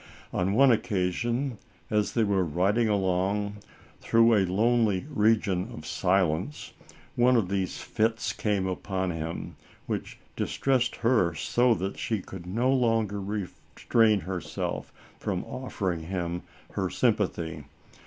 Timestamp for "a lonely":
4.33-5.05